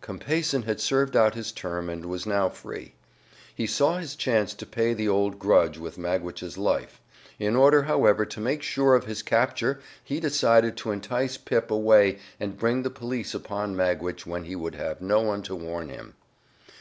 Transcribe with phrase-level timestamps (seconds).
[0.00, 2.96] Compeyson had served out his term, and was now free.
[3.54, 7.00] He saw his chance to pay the old grudge with Magwitch's life.
[7.38, 12.18] In order, however, to make sure of his capture he decided to entice Pip away
[12.40, 16.14] and bring the police upon Magwitch when he would have no one to warn him.